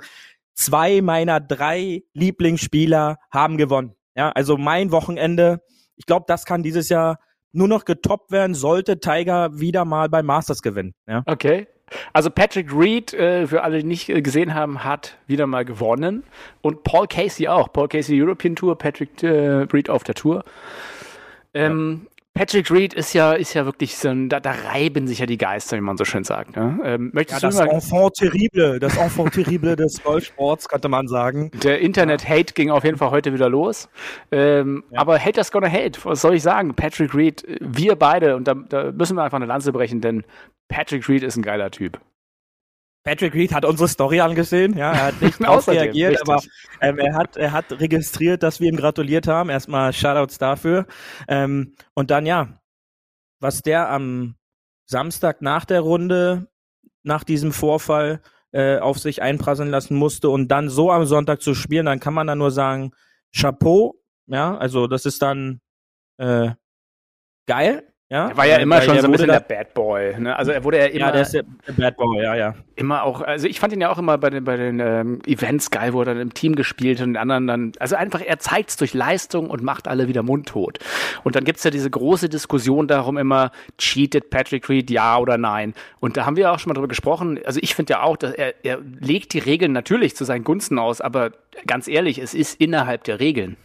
[0.55, 3.95] Zwei meiner drei Lieblingsspieler haben gewonnen.
[4.17, 5.61] Ja, also mein Wochenende.
[5.97, 7.19] Ich glaube, das kann dieses Jahr
[7.53, 10.95] nur noch getoppt werden, sollte Tiger wieder mal beim Masters gewinnen.
[11.07, 11.23] Ja.
[11.27, 11.67] Okay.
[12.13, 16.25] Also Patrick Reed, äh, für alle, die nicht äh, gesehen haben, hat wieder mal gewonnen.
[16.61, 17.73] Und Paul Casey auch.
[17.73, 20.45] Paul Casey European Tour, Patrick äh, Reed auf der Tour.
[21.55, 22.08] Ähm,
[22.39, 25.39] Patrick Reed ist ja, ist ja wirklich so ein, da, da reiben sich ja die
[25.39, 26.55] Geister, wie man so schön sagt.
[26.55, 26.79] Ne?
[26.85, 31.09] Ähm, Ja, möchtest das du mal, Enfant terrible, das Enfant terrible des Golfsports, könnte man
[31.09, 31.51] sagen.
[31.65, 33.89] der Internet-Hate ging auf jeden Fall heute wieder los.
[34.31, 36.75] Ähm, Aber Haters gonna hate, was soll ich sagen?
[36.75, 40.23] Patrick Reed, wir beide, und da, da müssen wir einfach eine Lanze brechen, denn
[40.69, 41.99] Patrick Reed ist ein geiler Typ.
[43.09, 46.29] Patrick Reed hat unsere Story angesehen, ja, er hat nicht drauf reagiert, richtig.
[46.29, 46.43] aber
[46.83, 49.49] ähm, er hat er hat registriert, dass wir ihm gratuliert haben.
[49.49, 50.87] Erstmal Shoutouts dafür.
[51.27, 52.61] Ähm, und dann ja,
[53.41, 54.35] was der am
[54.85, 56.49] Samstag nach der Runde,
[57.03, 58.21] nach diesem Vorfall
[58.53, 62.13] äh, auf sich einprasseln lassen musste und dann so am Sonntag zu spielen, dann kann
[62.13, 62.93] man da nur sagen,
[63.35, 65.63] Chapeau, ja, also das ist dann
[66.19, 66.51] äh,
[67.47, 68.29] geil, ja.
[68.29, 70.19] Er war ja immer weil schon so ein bisschen der Bad Boy.
[70.19, 70.35] Ne?
[70.35, 71.45] Also er wurde ja immer, ja, der ist der,
[71.77, 72.55] Bad Boy, ja, ja.
[72.75, 75.71] immer auch, also ich fand ihn ja auch immer bei den, bei den ähm, Events
[75.71, 78.79] geil, wo er dann im Team gespielt und den anderen dann, also einfach, er zeigt's
[78.79, 80.79] durch Leistung und macht alle wieder mundtot.
[81.23, 85.75] Und dann gibt's ja diese große Diskussion darum immer, cheated Patrick Reed, ja oder nein?
[86.01, 88.33] Und da haben wir auch schon mal drüber gesprochen, also ich finde ja auch, dass
[88.33, 91.33] er, er legt die Regeln natürlich zu seinen Gunsten aus, aber
[91.67, 93.59] ganz ehrlich, es ist innerhalb der Regeln.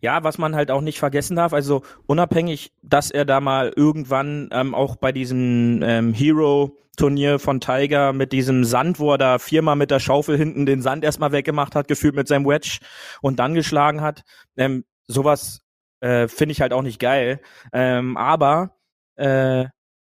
[0.00, 4.48] Ja, was man halt auch nicht vergessen darf, also unabhängig, dass er da mal irgendwann
[4.52, 9.76] ähm, auch bei diesem ähm, Hero-Turnier von Tiger mit diesem Sand, wo er da viermal
[9.76, 12.78] mit der Schaufel hinten den Sand erstmal weggemacht hat, gefühlt mit seinem Wedge
[13.20, 14.22] und dann geschlagen hat,
[14.56, 15.60] ähm, sowas
[16.00, 17.40] äh, finde ich halt auch nicht geil.
[17.72, 18.76] Ähm, aber
[19.16, 19.66] äh,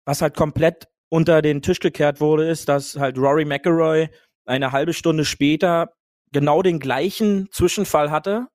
[0.06, 4.10] was halt komplett unter den Tisch gekehrt wurde, ist, dass halt Rory McIlroy
[4.46, 5.94] eine halbe Stunde später
[6.32, 8.48] genau den gleichen Zwischenfall hatte.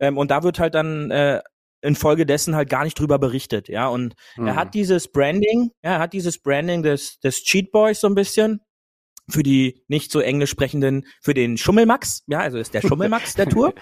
[0.00, 1.42] Ähm, und da wird halt dann äh,
[1.80, 3.88] infolgedessen halt gar nicht drüber berichtet, ja.
[3.88, 4.48] Und Mhm.
[4.48, 8.14] er hat dieses Branding, ja, er hat dieses Branding des, des Cheat Boys so ein
[8.14, 8.60] bisschen.
[9.30, 13.46] Für die nicht so englisch sprechenden, für den Schummelmax, ja, also ist der Schummelmax der
[13.50, 13.74] Tour.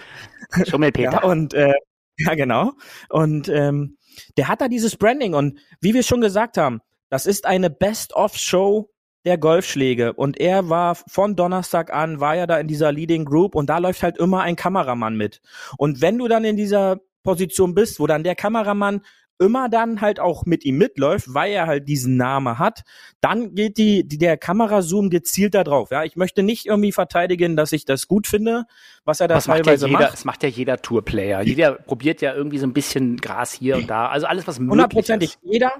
[0.67, 1.11] Schummelpeter.
[1.23, 1.73] Ja, und äh,
[2.17, 2.73] ja, genau.
[3.07, 3.97] Und ähm,
[4.35, 8.89] der hat da dieses Branding und wie wir schon gesagt haben, das ist eine Best-of-Show
[9.27, 13.55] der Golfschläge und er war von Donnerstag an, war ja da in dieser Leading Group
[13.55, 15.41] und da läuft halt immer ein Kameramann mit.
[15.77, 19.01] Und wenn du dann in dieser Position bist, wo dann der Kameramann
[19.37, 22.83] immer dann halt auch mit ihm mitläuft, weil er halt diesen Namen hat,
[23.19, 25.91] dann geht die, die der Kamerazoom gezielt da drauf.
[25.91, 28.63] Ja, ich möchte nicht irgendwie verteidigen, dass ich das gut finde,
[29.03, 30.13] was er da Das macht ja teilweise jeder, macht.
[30.13, 31.41] das macht ja jeder Tourplayer.
[31.41, 34.07] Jeder probiert ja irgendwie so ein bisschen Gras hier und da.
[34.07, 35.29] Also alles, was möglich Hundertprozentig.
[35.31, 35.39] ist.
[35.43, 35.73] Jeder.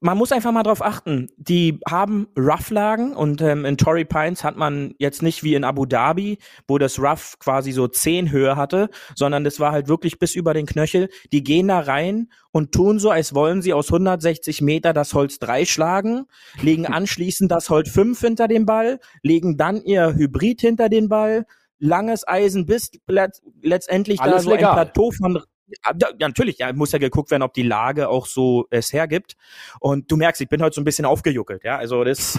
[0.00, 1.28] Man muss einfach mal drauf achten.
[1.36, 5.84] Die haben Rough-Lagen und ähm, in Torrey Pines hat man jetzt nicht wie in Abu
[5.84, 10.36] Dhabi, wo das Rough quasi so 10 Höhe hatte, sondern das war halt wirklich bis
[10.36, 11.08] über den Knöchel.
[11.32, 15.40] Die gehen da rein und tun so, als wollen sie aus 160 Meter das Holz
[15.40, 16.26] 3 schlagen,
[16.62, 21.46] legen anschließend das Holz 5 hinter den Ball, legen dann ihr Hybrid hinter den Ball,
[21.78, 24.70] langes Eisen bis let letztendlich da Alles so legal.
[24.70, 25.42] ein Plateau von
[25.84, 29.36] ja, natürlich, ja, muss ja geguckt werden, ob die Lage auch so es hergibt.
[29.80, 31.76] Und du merkst, ich bin heute so ein bisschen aufgejuckelt, ja.
[31.76, 32.38] Also das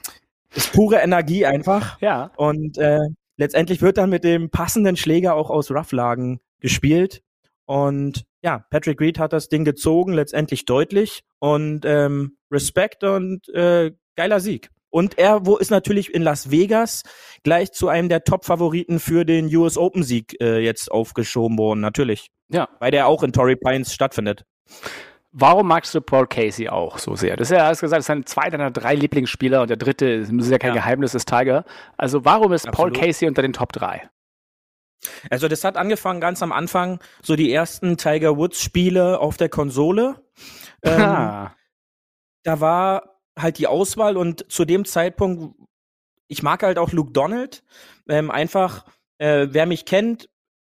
[0.54, 2.00] ist pure Energie einfach.
[2.00, 2.30] Ja.
[2.36, 3.00] Und äh,
[3.36, 7.22] letztendlich wird dann mit dem passenden Schläger auch aus Rough-Lagen gespielt.
[7.66, 11.22] Und ja, Patrick Reed hat das Ding gezogen, letztendlich deutlich.
[11.38, 14.70] Und ähm, Respekt und äh, geiler Sieg.
[14.94, 17.02] Und er wo ist natürlich in Las Vegas
[17.42, 22.28] gleich zu einem der Top-Favoriten für den US Open-Sieg äh, jetzt aufgeschoben worden, natürlich.
[22.48, 22.68] Ja.
[22.78, 24.44] Weil der auch in Torrey Pines stattfindet.
[25.32, 27.36] Warum magst du Paul Casey auch so sehr?
[27.36, 30.20] Das ist ja, hast gesagt, das ist ein zwei deiner drei Lieblingsspieler und der dritte,
[30.20, 30.74] das ist ja kein Ja.
[30.76, 31.64] Geheimnis, ist Tiger.
[31.96, 33.00] Also warum ist Paul Absolut.
[33.00, 34.08] Casey unter den Top 3?
[35.28, 39.48] Also das hat angefangen ganz am Anfang, so die ersten Tiger Woods Spiele auf der
[39.48, 40.22] Konsole.
[40.84, 41.52] Ähm, Ah.
[42.44, 45.56] da war halt die Auswahl und zu dem Zeitpunkt,
[46.28, 47.64] ich mag halt auch Luke Donald,
[48.08, 48.86] ähm, einfach,
[49.18, 50.28] äh, wer mich kennt,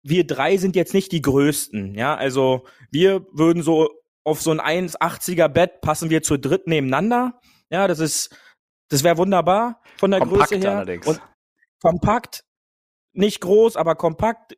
[0.03, 3.89] wir drei sind jetzt nicht die größten, ja, also wir würden so
[4.23, 8.35] auf so ein 1,80er Bett passen wir zu dritt nebeneinander, ja, das ist,
[8.89, 11.07] das wäre wunderbar von der Kompakt Größe her allerdings.
[11.07, 11.21] und
[11.81, 12.43] kompakt,
[13.13, 14.57] nicht groß, aber kompakt,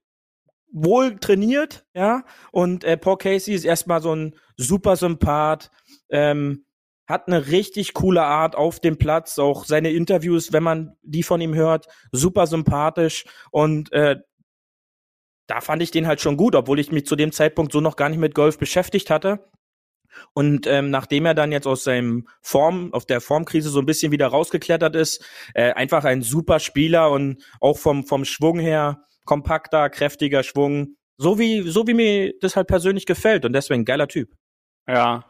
[0.71, 2.23] wohl trainiert, ja.
[2.51, 5.71] Und äh, Paul Casey ist erstmal so ein super Sympath,
[6.09, 6.65] ähm,
[7.11, 11.41] hat eine richtig coole Art auf dem Platz, auch seine Interviews, wenn man die von
[11.41, 14.17] ihm hört, super sympathisch und äh,
[15.47, 17.97] da fand ich den halt schon gut, obwohl ich mich zu dem Zeitpunkt so noch
[17.97, 19.51] gar nicht mit Golf beschäftigt hatte.
[20.33, 24.13] Und ähm, nachdem er dann jetzt aus seinem Form, auf der Formkrise so ein bisschen
[24.13, 29.89] wieder rausgeklettert ist, äh, einfach ein super Spieler und auch vom, vom Schwung her kompakter,
[29.89, 34.29] kräftiger Schwung, so wie, so wie mir das halt persönlich gefällt und deswegen geiler Typ.
[34.87, 35.25] Ja.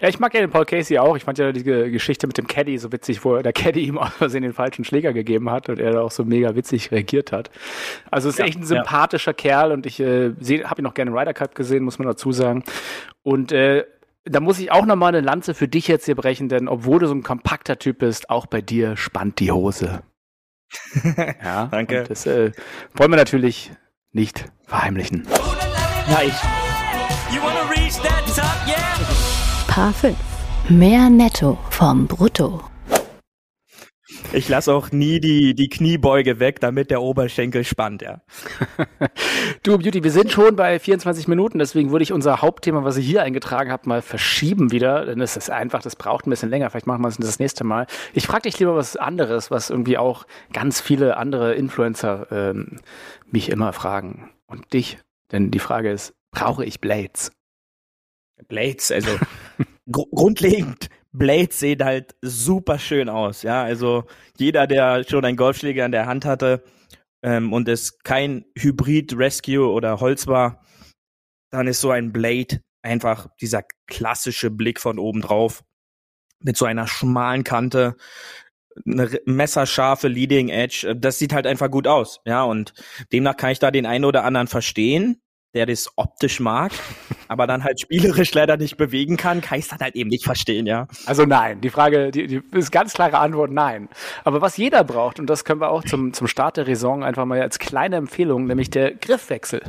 [0.00, 1.16] Ja, ich mag ja den Paul Casey auch.
[1.16, 3.98] Ich fand ja die Ge- Geschichte mit dem Caddy so witzig, wo der Caddy ihm
[3.98, 7.32] aus Versehen den falschen Schläger gegeben hat und er da auch so mega witzig reagiert
[7.32, 7.50] hat.
[8.10, 8.66] Also ist Ja, echt ein ja.
[8.68, 10.32] sympathischer Kerl und ich äh,
[10.64, 12.64] habe ihn noch gerne im Ryder Cup gesehen, muss man dazu sagen.
[13.22, 13.84] Und äh,
[14.24, 16.98] da muss ich auch noch mal eine Lanze für dich jetzt hier brechen, denn obwohl
[17.00, 20.02] du so ein kompakter Typ bist, auch bei dir spannt die Hose.
[21.42, 22.00] Ja, Danke.
[22.00, 22.52] Und das äh,
[22.94, 23.70] wollen wir natürlich
[24.12, 25.26] nicht verheimlichen.
[26.10, 26.34] Ja, ich,
[27.34, 29.27] You wanna reach that top, yeah?
[29.78, 30.16] Paar 5.
[30.70, 32.64] Mehr Netto vom Brutto.
[34.32, 38.20] ich lasse auch nie die, die Kniebeuge weg, damit der Oberschenkel spannt, ja.
[39.62, 43.06] Du, Beauty, wir sind schon bei 24 Minuten, deswegen würde ich unser Hauptthema, was ich
[43.06, 46.70] hier eingetragen habe, mal verschieben wieder, denn es ist einfach, das braucht ein bisschen länger,
[46.70, 47.86] vielleicht machen wir es das nächste Mal.
[48.14, 52.80] Ich frage dich lieber was anderes, was irgendwie auch ganz viele andere Influencer ähm,
[53.26, 54.98] mich immer fragen und dich,
[55.30, 57.30] denn die Frage ist, brauche ich Blades?
[58.48, 59.10] Blades, also
[59.90, 63.62] gr grundlegend, Blades sehen halt super schön aus, ja.
[63.62, 64.04] Also
[64.36, 66.64] jeder, der schon einen Golfschläger in der Hand hatte
[67.22, 70.62] ähm, und es kein Hybrid Rescue oder Holz war,
[71.50, 75.64] dann ist so ein Blade einfach dieser klassische Blick von oben drauf
[76.40, 77.96] mit so einer schmalen Kante,
[78.86, 80.94] eine messerscharfe Leading Edge.
[80.96, 82.44] Das sieht halt einfach gut aus, ja.
[82.44, 82.74] Und
[83.12, 85.20] demnach kann ich da den einen oder anderen verstehen.
[85.54, 86.72] Der das optisch mag,
[87.28, 90.24] aber dann halt spielerisch leider nicht bewegen kann, kann ich es dann halt eben nicht
[90.24, 90.86] verstehen, ja.
[91.06, 93.88] Also nein, die Frage, die, die ist ganz klare Antwort nein.
[94.24, 97.24] Aber was jeder braucht, und das können wir auch zum, zum Start der Raison einfach
[97.24, 99.62] mal als kleine Empfehlung, nämlich der Griffwechsel.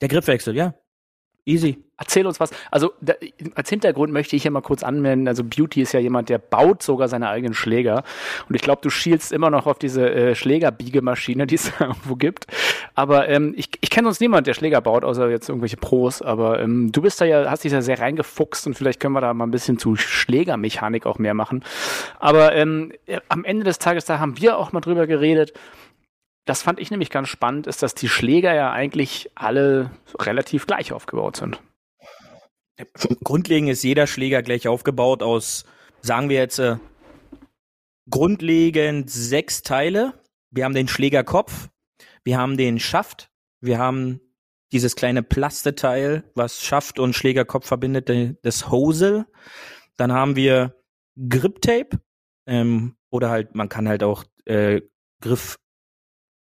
[0.00, 0.74] Der Griffwechsel, ja.
[1.44, 1.82] Easy.
[1.98, 2.50] Erzähl uns was.
[2.70, 3.14] Also da,
[3.56, 5.26] als Hintergrund möchte ich hier mal kurz anmelden.
[5.26, 8.04] Also Beauty ist ja jemand, der baut sogar seine eigenen Schläger.
[8.48, 12.46] Und ich glaube, du schielst immer noch auf diese äh, Schlägerbiegemaschine, die es irgendwo gibt.
[12.94, 16.22] Aber ähm, ich, ich kenne sonst niemand, der Schläger baut, außer jetzt irgendwelche Pros.
[16.22, 19.20] Aber ähm, du bist da ja, hast dich da sehr reingefuchst und vielleicht können wir
[19.20, 21.64] da mal ein bisschen zu Schlägermechanik auch mehr machen.
[22.20, 25.52] Aber ähm, äh, am Ende des Tages, da haben wir auch mal drüber geredet
[26.44, 30.92] das fand ich nämlich ganz spannend, ist, dass die Schläger ja eigentlich alle relativ gleich
[30.92, 31.60] aufgebaut sind.
[33.22, 35.64] Grundlegend ist jeder Schläger gleich aufgebaut aus,
[36.00, 36.76] sagen wir jetzt, äh,
[38.10, 40.14] grundlegend sechs Teile.
[40.50, 41.68] Wir haben den Schlägerkopf,
[42.24, 44.20] wir haben den Schaft, wir haben
[44.72, 48.10] dieses kleine Plasteteil, was Schaft und Schlägerkopf verbindet,
[48.42, 49.26] das Hosel.
[49.96, 50.74] Dann haben wir
[51.28, 52.00] Grip Tape
[52.46, 54.80] ähm, oder halt, man kann halt auch äh,
[55.20, 55.58] Griff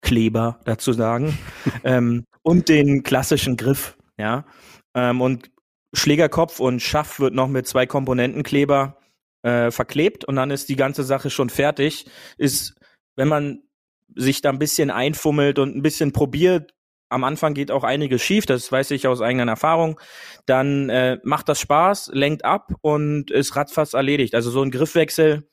[0.06, 1.38] Kleber dazu sagen.
[1.84, 4.46] ähm, und den klassischen Griff, ja.
[4.94, 5.52] Ähm, und
[5.94, 9.00] Schlägerkopf und Schaff wird noch mit zwei Komponentenkleber
[9.41, 12.06] äh, verklebt und dann ist die ganze Sache schon fertig.
[12.38, 12.76] Ist,
[13.15, 13.63] wenn man
[14.15, 16.72] sich da ein bisschen einfummelt und ein bisschen probiert,
[17.10, 20.00] am Anfang geht auch einiges schief, das weiß ich aus eigener Erfahrung,
[20.46, 24.36] dann äh, macht das Spaß, lenkt ab und ist ratzfatz erledigt.
[24.36, 25.50] Also so ein Griffwechsel,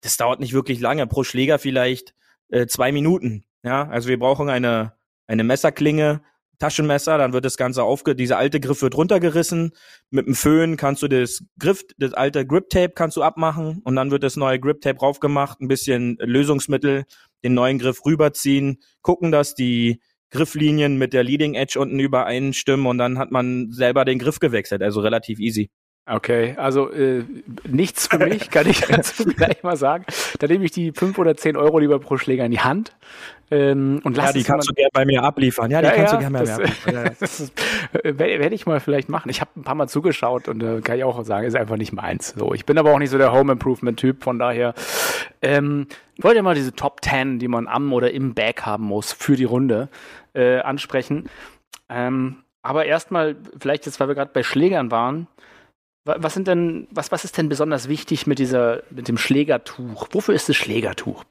[0.00, 2.14] das dauert nicht wirklich lange, pro Schläger vielleicht
[2.52, 3.44] äh, zwei Minuten.
[3.64, 4.92] Ja, also wir brauchen eine,
[5.26, 6.22] eine Messerklinge,
[6.58, 9.72] Taschenmesser, dann wird das Ganze aufge, dieser alte Griff wird runtergerissen.
[10.10, 13.96] Mit dem Föhn kannst du das Griff, das alte Grip Tape kannst du abmachen und
[13.96, 17.04] dann wird das neue Grip Tape raufgemacht, ein bisschen Lösungsmittel,
[17.42, 22.98] den neuen Griff rüberziehen, gucken, dass die Grifflinien mit der Leading Edge unten übereinstimmen und
[22.98, 25.68] dann hat man selber den Griff gewechselt, also relativ easy.
[26.04, 27.24] Okay, also äh,
[27.68, 30.04] nichts für mich, kann ich dazu gleich mal sagen.
[30.40, 32.92] Da nehme ich die fünf oder zehn Euro lieber pro Schläger in die Hand.
[33.52, 35.70] Ähm, und lass ja, die kannst du gerne bei mir abliefern.
[35.70, 36.94] Ja, die ja, kannst ja, du gerne bei mir abliefern.
[36.94, 37.52] Ja, das
[37.92, 39.28] äh, werde ich mal vielleicht machen.
[39.28, 41.92] Ich habe ein paar Mal zugeschaut und äh, kann ich auch sagen, ist einfach nicht
[41.92, 42.34] meins.
[42.36, 44.74] So, ich bin aber auch nicht so der Home Improvement Typ, von daher
[45.42, 45.86] ähm,
[46.16, 49.36] ich wollte mal diese Top 10, die man am oder im Bag haben muss für
[49.36, 49.88] die Runde,
[50.34, 51.28] äh, ansprechen.
[51.88, 55.26] Ähm, aber erstmal, vielleicht jetzt, weil wir gerade bei Schlägern waren,
[56.04, 60.08] was sind denn, was, was ist denn besonders wichtig mit dieser, mit dem Schlägertuch?
[60.12, 61.24] Wofür ist das Schlägertuch?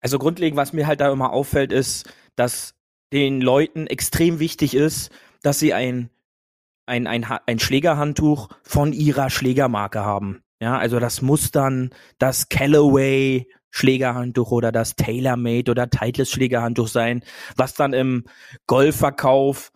[0.00, 2.74] Also grundlegend, was mir halt da immer auffällt, ist, dass
[3.12, 5.10] den Leuten extrem wichtig ist,
[5.42, 6.10] dass sie ein,
[6.86, 10.42] ein, ein, ein Schlägerhandtuch von ihrer Schlägermarke haben.
[10.60, 17.22] Ja, also das muss dann das Callaway Schlägerhandtuch oder das TaylorMade oder Titleist Schlägerhandtuch sein,
[17.56, 18.24] was dann im
[18.66, 19.70] Golfverkauf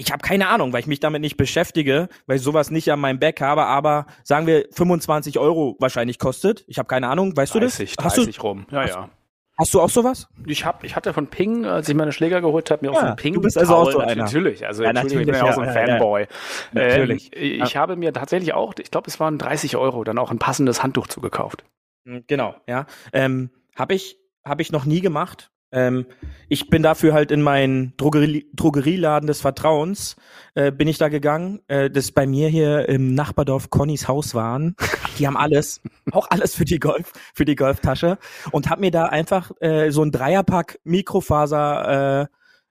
[0.00, 3.00] ich habe keine Ahnung, weil ich mich damit nicht beschäftige, weil ich sowas nicht an
[3.00, 6.64] meinem Back habe, aber sagen wir 25 Euro wahrscheinlich kostet.
[6.68, 8.14] Ich habe keine Ahnung, weißt 30, du das?
[8.14, 9.10] 30 du, rum, ja, hast, ja.
[9.58, 10.28] Hast du auch sowas?
[10.46, 13.00] Ich hab, ich hatte von Ping, als ich meine Schläger geholt habe, mir auch ja,
[13.00, 13.34] so ein Ping.
[13.34, 14.14] Du bist also auch so einer.
[14.22, 16.20] Natürlich, also ja, natürlich, ich bin ja auch so ein Fanboy.
[16.20, 16.28] Ja,
[16.80, 17.32] natürlich.
[17.34, 20.38] Ähm, ich habe mir tatsächlich auch, ich glaube, es waren 30 Euro, dann auch ein
[20.38, 21.64] passendes Handtuch zugekauft.
[22.04, 22.86] Hm, genau, ja.
[23.12, 25.50] Ähm, habe ich, hab ich noch nie gemacht.
[25.70, 26.06] Ähm,
[26.48, 30.16] ich bin dafür halt in meinen Drogerie Drogerieladen des Vertrauens,
[30.54, 34.74] äh, bin ich da gegangen, äh, das bei mir hier im Nachbardorf Connys Haus waren.
[35.18, 35.80] Die haben alles,
[36.12, 38.18] auch alles für die Golf, für die Golftasche
[38.50, 42.26] und hab mir da einfach äh, so ein Dreierpack Mikrofaser äh,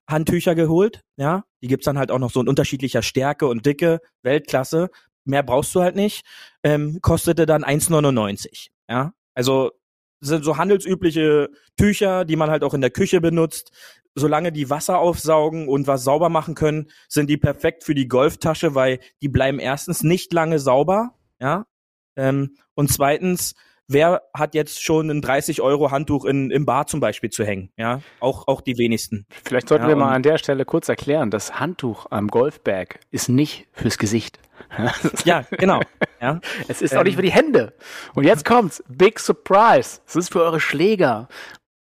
[0.08, 1.44] Handtücher geholt, ja.
[1.62, 4.90] Die gibt's dann halt auch noch so in unterschiedlicher Stärke und Dicke, Weltklasse.
[5.24, 6.24] Mehr brauchst du halt nicht.
[6.62, 9.12] Ähm, kostete dann 1,99, ja.
[9.34, 9.72] Also
[10.20, 13.72] sind so handelsübliche Tücher, die man halt auch in der Küche benutzt.
[14.14, 18.74] Solange die Wasser aufsaugen und was sauber machen können, sind die perfekt für die Golftasche,
[18.74, 21.66] weil die bleiben erstens nicht lange sauber, ja.
[22.16, 23.54] Ähm, und zweitens,
[23.88, 27.70] wer hat jetzt schon ein 30 Euro Handtuch in, im Bar zum Beispiel zu hängen?
[27.76, 29.26] Ja, auch, auch die wenigsten.
[29.44, 33.28] Vielleicht sollten ja, wir mal an der Stelle kurz erklären, das Handtuch am Golfbag ist
[33.28, 34.38] nicht fürs Gesicht.
[35.24, 35.80] ja, genau.
[36.20, 36.40] Ja.
[36.68, 37.72] Es ist ähm, auch nicht für die Hände.
[38.14, 38.82] Und jetzt kommt's.
[38.88, 40.00] Big Surprise.
[40.06, 41.28] Es ist für eure Schläger.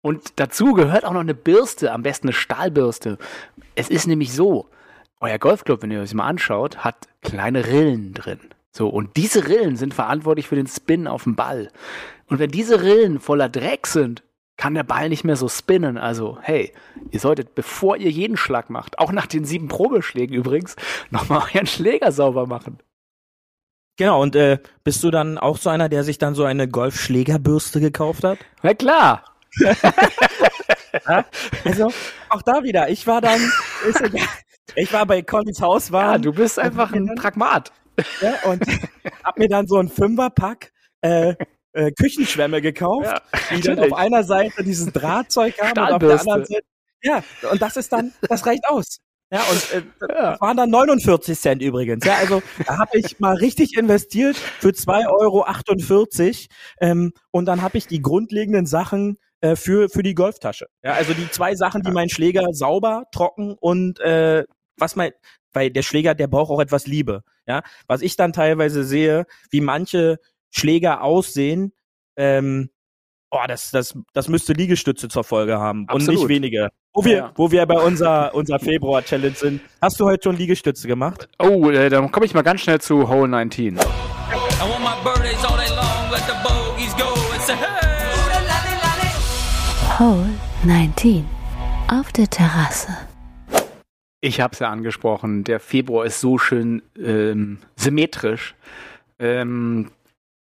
[0.02, 3.18] Und dazu gehört auch noch eine Bürste, am besten eine Stahlbürste.
[3.74, 4.68] Es ist nämlich so,
[5.20, 8.40] euer Golfclub, wenn ihr euch mal anschaut, hat kleine Rillen drin.
[8.76, 11.70] So, und diese Rillen sind verantwortlich für den Spin auf dem Ball.
[12.26, 14.22] Und wenn diese Rillen voller Dreck sind,
[14.58, 15.96] kann der Ball nicht mehr so spinnen.
[15.96, 16.74] Also, hey,
[17.10, 20.76] ihr solltet, bevor ihr jeden Schlag macht, auch nach den sieben Probeschlägen übrigens,
[21.10, 22.78] nochmal euren Schläger sauber machen.
[23.96, 27.80] Genau, und äh, bist du dann auch so einer, der sich dann so eine Golfschlägerbürste
[27.80, 28.38] gekauft hat?
[28.62, 29.24] Na klar.
[31.08, 31.24] Ja?
[31.64, 31.90] Also
[32.28, 32.90] auch da wieder.
[32.90, 33.40] Ich war dann,
[33.88, 34.26] ist egal.
[34.74, 36.12] ich war bei Collins Haus war.
[36.12, 37.72] Ja, du bist einfach ein Pragmat.
[38.20, 38.62] Ja, und
[39.24, 41.34] hab mir dann so ein Fünferpack äh,
[41.72, 43.20] äh, Küchenschwämme gekauft, Ja,
[43.56, 46.64] die dann auf einer Seite dieses Drahtzeug haben und auf der anderen Seite.
[47.02, 48.98] Ja, und das ist dann, das reicht aus.
[49.30, 49.82] Ja, und äh,
[50.14, 50.30] Ja.
[50.32, 52.04] das waren dann 49 Cent übrigens.
[52.04, 56.46] Ja, also da habe ich mal richtig investiert für 2,48 Euro.
[56.80, 60.66] Ähm, und dann habe ich die grundlegenden Sachen äh, für, für die Golftasche.
[60.82, 64.44] Ja, also die zwei Sachen, die meinen Schläger sauber, trocken und äh,
[64.78, 65.12] was mein,
[65.56, 67.22] weil der Schläger, der braucht auch etwas Liebe.
[67.48, 70.18] Ja, was ich dann teilweise sehe, wie manche
[70.50, 71.72] Schläger aussehen,
[72.16, 72.68] ähm,
[73.30, 76.20] oh, das, das, das müsste Liegestütze zur Folge haben und Absolut.
[76.20, 76.68] nicht weniger.
[76.92, 77.32] Wo wir, Ja.
[77.34, 79.60] wo wir bei unserer, unserer Februar-Challenge sind.
[79.82, 81.28] Hast du heute schon Liegestütze gemacht?
[81.38, 83.76] Oh, äh, dann komme ich mal ganz schnell zu Hole 19.
[83.76, 87.86] I want my birthdays all day long, let the bogeys go and say, hey!
[89.98, 90.28] Hole
[90.64, 91.24] 19.
[91.88, 93.05] Auf der Terrasse.
[94.20, 98.54] Ich habe es ja angesprochen, der Februar ist so schön ähm, symmetrisch.
[99.18, 99.90] Ähm,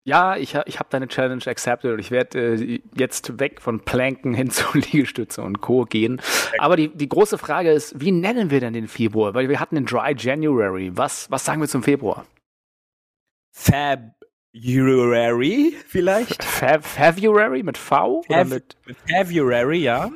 [0.06, 4.34] ja, ich, ich habe deine Challenge accepted und ich werde äh, jetzt weg von Planken
[4.34, 5.84] hin zu Liegestütze und Co.
[5.86, 6.20] gehen.
[6.58, 9.34] Aber die, die große Frage ist, wie nennen wir denn den Februar?
[9.36, 10.92] Weil wir hatten den Dry January.
[10.96, 12.26] Was, was sagen wir zum Februar?
[14.54, 16.44] February vielleicht?
[16.44, 18.24] February mit V?
[18.28, 20.10] Oder, Fev- mit, February, ja.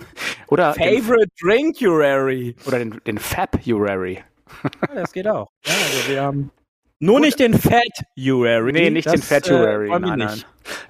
[0.53, 2.55] Oder, den, Favorite Drinkurary.
[2.65, 4.23] oder den, den February?
[4.63, 5.49] Ja, das geht auch.
[5.65, 6.51] Ja, also wir haben
[6.99, 8.71] nur nicht den Fat-Urary.
[8.71, 9.87] Nee, nicht den February.
[9.87, 10.43] Äh, wollen wir nein, nein.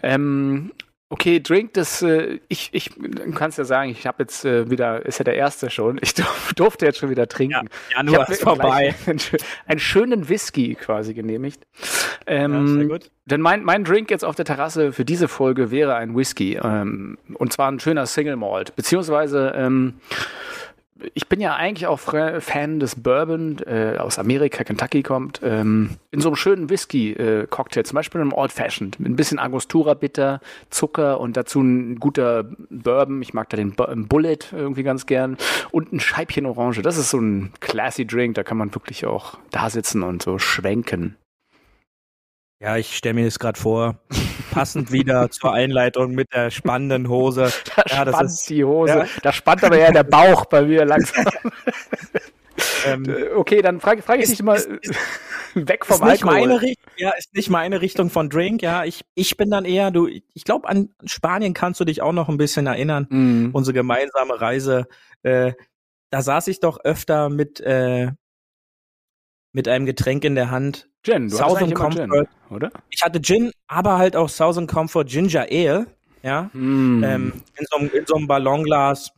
[0.03, 0.71] Ähm,
[1.13, 5.05] okay, Drink, das, äh, ich, ich, du kannst ja sagen, ich habe jetzt äh, wieder,
[5.05, 7.69] ist ja der erste schon, ich durf, durfte jetzt schon wieder trinken.
[7.91, 8.95] Ja, Januar ist vorbei.
[9.05, 9.19] Einen,
[9.67, 11.61] einen schönen Whisky quasi genehmigt.
[12.27, 13.11] Ja, Ähm, sehr gut.
[13.25, 16.55] Denn mein, mein Drink jetzt auf der Terrasse für diese Folge wäre ein Whisky.
[16.61, 18.75] Ähm, und zwar ein schöner Single Malt.
[18.75, 19.93] Beziehungsweise, ähm,
[21.15, 25.41] ich bin ja eigentlich auch Fan des Bourbon, äh, aus Amerika, Kentucky kommt.
[25.43, 29.95] Ähm, in so einem schönen Whisky-Cocktail, zum Beispiel einem Old Fashioned, mit ein bisschen Angostura
[29.95, 33.21] Bitter, Zucker und dazu ein guter Bourbon.
[33.21, 35.37] Ich mag da den Bu- Bullet irgendwie ganz gern.
[35.71, 36.81] Und ein Scheibchen Orange.
[36.81, 40.37] Das ist so ein classy Drink, da kann man wirklich auch da sitzen und so
[40.37, 41.15] schwenken.
[42.63, 43.99] Ja, ich stelle mir das gerade vor.
[44.51, 47.51] Passend wieder zur Einleitung mit der spannenden Hose.
[47.75, 48.93] Da Ja, das spannt ist- die Hose.
[48.99, 49.05] ja.
[49.21, 51.25] Da spannt aber eher der Bauch bei mir langsam.
[52.85, 54.69] Ähm, Äh, okay, dann frage frag ich Ist- dich mal ist-
[55.55, 56.33] weg vom ist Alkohol.
[56.33, 58.83] meine Richtung, ja, ist nicht meine Richtung von Drink, ja.
[58.85, 62.29] Ich, ich bin dann eher, du, ich glaube, an Spanien kannst du dich auch noch
[62.29, 63.07] ein bisschen erinnern.
[63.09, 63.49] Mhm.
[63.53, 64.85] Unsere gemeinsame Reise.
[65.23, 65.53] Äh,
[66.11, 68.11] da saß ich doch öfter mit, äh,
[69.53, 70.89] mit einem Getränk in der Hand.
[71.03, 72.27] Gin, du Southern immer Gin, Comfort.
[72.49, 72.71] oder?
[72.89, 75.87] Ich hatte Gin, aber halt auch Southern Comfort Ginger Ale,
[76.23, 76.49] ja.
[76.53, 77.03] Mhm.
[77.03, 79.11] Ähm, in, so einem, in so einem Ballonglas.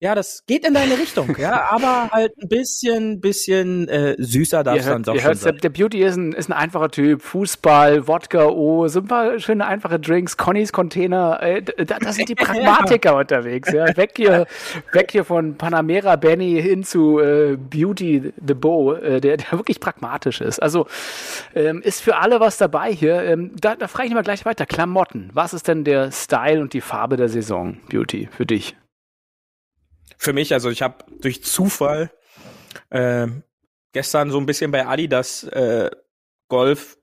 [0.00, 4.78] Ja, das geht in deine Richtung, ja, aber halt ein bisschen, bisschen äh, süßer darf
[4.78, 5.58] es dann doch schon sein.
[5.62, 7.22] der Beauty ist ein, ist ein einfacher Typ.
[7.22, 11.42] Fußball, Wodka, oh, ein paar schöne einfache Drinks, Connys Container.
[11.42, 13.72] Äh, da, da sind die Pragmatiker unterwegs.
[13.72, 13.96] Ja.
[13.96, 14.46] Weg, hier,
[14.92, 19.80] weg hier von Panamera Benny hin zu äh, Beauty the Bow, äh, der, der wirklich
[19.80, 20.60] pragmatisch ist.
[20.60, 20.86] Also
[21.54, 23.22] ähm, ist für alle was dabei hier.
[23.22, 24.66] Ähm, da da frage ich mal gleich weiter.
[24.66, 25.30] Klamotten.
[25.32, 28.76] Was ist denn der Style und die Farbe der Saison, Beauty, für dich?
[30.18, 32.10] Für mich, also ich habe durch Zufall
[32.90, 33.26] äh,
[33.92, 35.90] gestern so ein bisschen bei Adidas äh,
[36.48, 36.98] Golf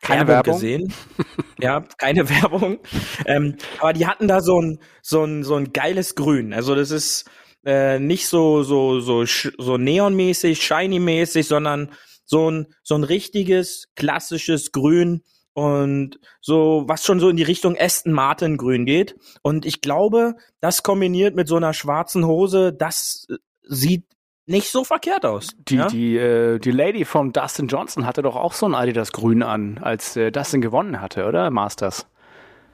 [0.00, 0.54] Keine Werbung Werbung?
[0.54, 0.94] gesehen.
[1.58, 2.78] ja, keine Werbung.
[3.24, 6.52] Ähm, aber die hatten da so ein, so ein, so ein geiles Grün.
[6.52, 7.28] Also das ist
[7.64, 11.92] äh, nicht so, so, so, so neonmäßig, shiny-mäßig, sondern
[12.24, 15.22] so ein, so ein richtiges, klassisches Grün
[15.56, 19.16] und so, was schon so in die Richtung Aston Martin Grün geht.
[19.40, 24.04] Und ich glaube, das kombiniert mit so einer schwarzen Hose, das äh, sieht
[24.44, 25.48] nicht so verkehrt aus.
[25.56, 25.86] Die, ja?
[25.86, 29.78] die, äh, die Lady von Dustin Johnson hatte doch auch so ein Adidas Grün an,
[29.78, 31.50] als äh, Dustin gewonnen hatte, oder?
[31.50, 32.06] Masters.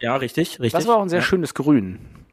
[0.01, 0.73] ja, richtig, richtig.
[0.73, 1.25] Das war auch ein sehr ja.
[1.25, 2.27] schönes Grün.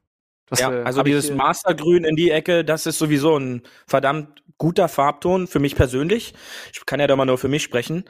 [0.48, 4.44] Das, Ja, äh, also dieses äh, Mastergrün in die Ecke, das ist sowieso ein verdammt
[4.58, 6.34] guter Farbton für mich persönlich.
[6.74, 8.06] Ich kann ja da mal nur für mich sprechen.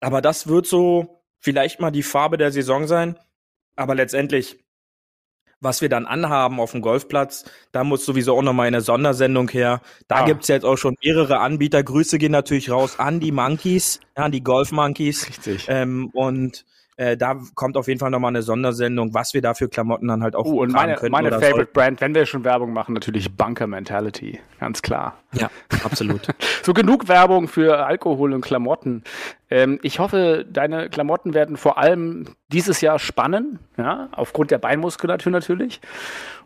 [0.00, 3.18] Aber das wird so vielleicht mal die Farbe der Saison sein.
[3.76, 4.58] Aber letztendlich,
[5.60, 9.48] was wir dann anhaben auf dem Golfplatz, da muss sowieso auch noch mal eine Sondersendung
[9.50, 9.80] her.
[10.08, 10.24] Da Ah.
[10.24, 11.82] gibt's jetzt auch schon mehrere Anbieter.
[11.82, 15.28] Grüße gehen natürlich raus an die Monkeys, an die Golf Monkeys.
[15.28, 15.66] Richtig.
[15.68, 16.64] Ähm, und
[17.02, 20.22] Äh, da kommt auf jeden Fall nochmal eine Sondersendung, was wir da für Klamotten dann
[20.22, 21.72] halt auch Oh, und meine, könnten meine oder Favorite sollten.
[21.72, 24.38] Brand, wenn wir schon Werbung machen, natürlich Bunker Mentality.
[24.60, 25.18] Ganz klar.
[25.32, 25.50] Ja,
[25.84, 26.28] absolut.
[26.62, 29.02] So genug Werbung für Alkohol und Klamotten.
[29.50, 35.32] Ähm, ich hoffe, deine Klamotten werden vor allem dieses Jahr spannen, ja, aufgrund der Beinmuskulatur
[35.32, 35.80] natürlich.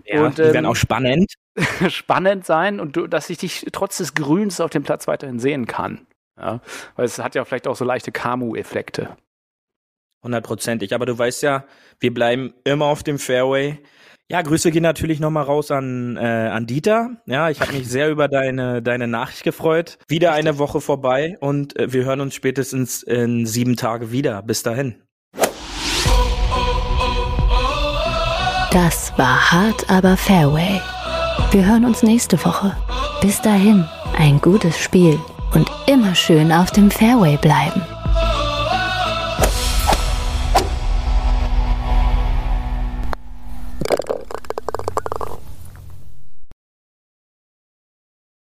[0.06, 1.34] ja, und die werden ähm, auch spannend.
[1.90, 5.66] spannend sein und du, dass ich dich trotz des Grüns auf dem Platz weiterhin sehen
[5.66, 6.06] kann.
[6.38, 6.60] Ja,
[6.96, 9.16] weil es hat ja vielleicht auch so leichte Kamu-Effekte.
[10.22, 10.94] Hundertprozentig.
[10.94, 11.64] Aber du weißt ja,
[12.00, 13.78] wir bleiben immer auf dem Fairway.
[14.28, 17.10] Ja, Grüße gehen natürlich nochmal raus an, äh, an Dieter.
[17.26, 19.98] Ja, ich habe mich sehr über deine, deine Nachricht gefreut.
[20.08, 24.42] Wieder eine Woche vorbei und äh, wir hören uns spätestens in sieben Tage wieder.
[24.42, 24.96] Bis dahin.
[28.72, 30.80] Das war hart, aber Fairway.
[31.52, 32.76] Wir hören uns nächste Woche.
[33.22, 33.86] Bis dahin,
[34.18, 35.18] ein gutes Spiel
[35.54, 37.82] und immer schön auf dem Fairway bleiben.